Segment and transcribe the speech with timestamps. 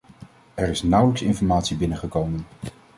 [0.55, 2.45] Er is nauwelijks informatie binnengekomen.